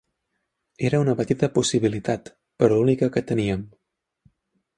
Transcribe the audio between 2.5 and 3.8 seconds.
però l'única que teníem.